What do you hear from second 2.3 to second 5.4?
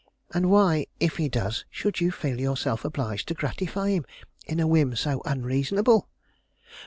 yourself obliged to gratify him in a whim so